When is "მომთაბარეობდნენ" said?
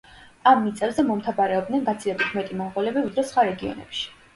1.11-1.85